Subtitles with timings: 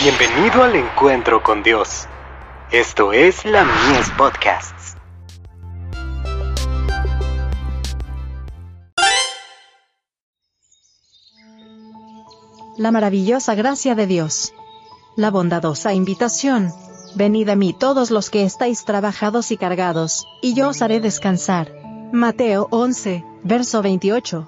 [0.00, 2.06] Bienvenido al encuentro con Dios.
[2.70, 4.96] Esto es la Mies Podcasts.
[12.76, 14.54] La maravillosa gracia de Dios.
[15.16, 16.72] La bondadosa invitación.
[17.16, 21.72] Venid a mí todos los que estáis trabajados y cargados, y yo os haré descansar.
[22.12, 24.46] Mateo 11, verso 28.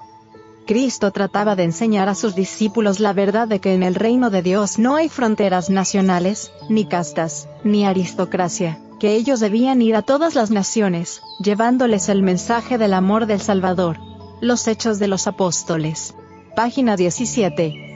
[0.65, 4.41] Cristo trataba de enseñar a sus discípulos la verdad de que en el reino de
[4.41, 10.35] Dios no hay fronteras nacionales, ni castas, ni aristocracia, que ellos debían ir a todas
[10.35, 13.97] las naciones, llevándoles el mensaje del amor del Salvador.
[14.39, 16.13] Los Hechos de los Apóstoles.
[16.55, 17.91] Página 17.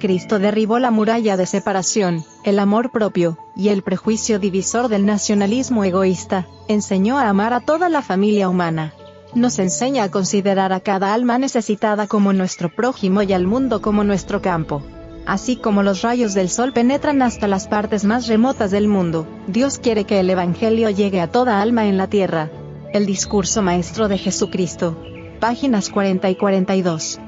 [0.00, 5.84] Cristo derribó la muralla de separación, el amor propio, y el prejuicio divisor del nacionalismo
[5.84, 8.94] egoísta, enseñó a amar a toda la familia humana.
[9.34, 14.02] Nos enseña a considerar a cada alma necesitada como nuestro prójimo y al mundo como
[14.02, 14.82] nuestro campo.
[15.24, 19.78] Así como los rayos del sol penetran hasta las partes más remotas del mundo, Dios
[19.78, 22.50] quiere que el Evangelio llegue a toda alma en la tierra.
[22.92, 25.00] El discurso maestro de Jesucristo.
[25.38, 27.20] Páginas 40 y 42.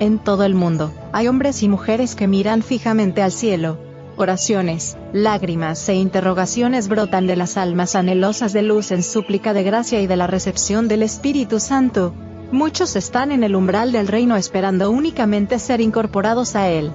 [0.00, 3.78] En todo el mundo, hay hombres y mujeres que miran fijamente al cielo.
[4.20, 10.00] Oraciones, lágrimas e interrogaciones brotan de las almas anhelosas de luz en súplica de gracia
[10.00, 12.12] y de la recepción del Espíritu Santo.
[12.50, 16.90] Muchos están en el umbral del reino esperando únicamente ser incorporados a él.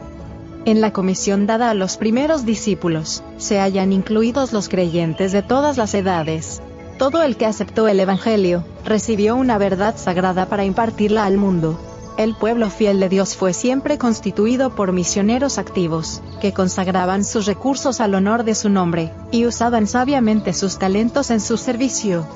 [0.65, 5.77] En la comisión dada a los primeros discípulos, se hallan incluidos los creyentes de todas
[5.77, 6.61] las edades.
[6.97, 11.79] Todo el que aceptó el Evangelio, recibió una verdad sagrada para impartirla al mundo.
[12.15, 17.99] El pueblo fiel de Dios fue siempre constituido por misioneros activos, que consagraban sus recursos
[18.01, 22.27] al honor de su nombre, y usaban sabiamente sus talentos en su servicio.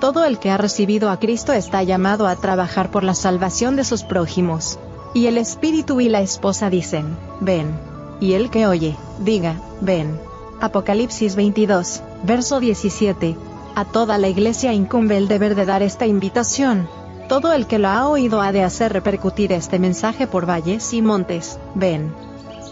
[0.00, 3.84] Todo el que ha recibido a Cristo está llamado a trabajar por la salvación de
[3.84, 4.78] sus prójimos.
[5.12, 7.78] Y el Espíritu y la esposa dicen, ven.
[8.20, 10.18] Y el que oye, diga, ven.
[10.62, 13.36] Apocalipsis 22, verso 17.
[13.74, 16.88] A toda la iglesia incumbe el deber de dar esta invitación,
[17.30, 21.00] todo el que lo ha oído ha de hacer repercutir este mensaje por valles y
[21.00, 21.60] montes.
[21.76, 22.12] Ven.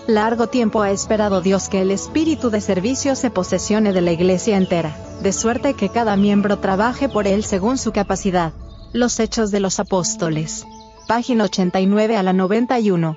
[0.08, 4.56] Largo tiempo ha esperado Dios que el espíritu de servicio se posesione de la iglesia
[4.56, 8.52] entera, de suerte que cada miembro trabaje por él según su capacidad.
[8.92, 10.66] Los Hechos de los Apóstoles.
[11.06, 13.16] Página 89 a la 91.